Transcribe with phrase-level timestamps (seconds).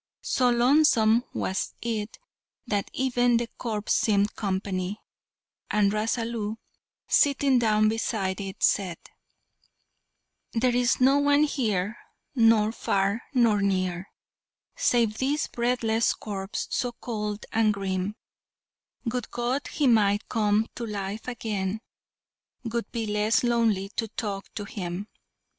[0.23, 2.17] So lonesome was it
[2.65, 4.99] that even the corpse seemed company,
[5.69, 6.55] and Rasalu,
[7.07, 8.97] sitting down beside it, said:
[10.53, 11.99] "There is no one here,
[12.33, 14.09] nor far nor near,
[14.75, 18.15] Save this breathless corpse so cold and grim;
[19.05, 21.79] Would God he might come to life again,
[22.67, 25.09] 'Twould be less lonely to talk to him."